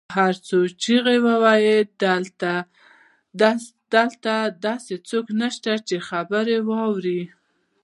که 0.07 0.11
هر 0.17 0.33
څو 0.47 0.57
چیغې 0.81 1.17
وهي 1.25 1.77
داسې 4.65 4.93
څوک 5.09 5.25
نشته، 5.41 5.71
چې 5.87 5.95
د 5.99 6.01
ده 6.01 6.05
خبره 6.09 6.57
واوري 6.69 7.21